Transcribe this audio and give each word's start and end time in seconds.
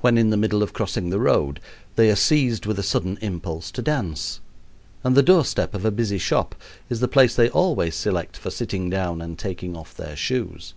When 0.00 0.18
in 0.18 0.30
the 0.30 0.36
middle 0.36 0.60
of 0.60 0.72
crossing 0.72 1.10
the 1.10 1.20
road 1.20 1.60
they 1.94 2.10
are 2.10 2.16
seized 2.16 2.66
with 2.66 2.80
a 2.80 2.82
sudden 2.82 3.16
impulse 3.20 3.70
to 3.70 3.80
dance, 3.80 4.40
and 5.04 5.14
the 5.16 5.22
doorstep 5.22 5.72
of 5.72 5.84
a 5.84 5.92
busy 5.92 6.18
shop 6.18 6.56
is 6.88 6.98
the 6.98 7.06
place 7.06 7.36
they 7.36 7.48
always 7.48 7.94
select 7.94 8.36
for 8.36 8.50
sitting 8.50 8.90
down 8.90 9.22
and 9.22 9.38
taking 9.38 9.76
off 9.76 9.96
their 9.96 10.16
shoes. 10.16 10.74